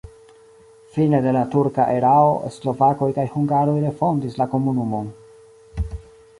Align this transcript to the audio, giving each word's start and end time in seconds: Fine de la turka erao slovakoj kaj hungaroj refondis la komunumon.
Fine 0.95 1.19
de 1.25 1.33
la 1.37 1.43
turka 1.55 1.85
erao 1.97 2.33
slovakoj 2.57 3.11
kaj 3.19 3.29
hungaroj 3.37 3.79
refondis 3.87 4.41
la 4.43 4.51
komunumon. 4.57 5.15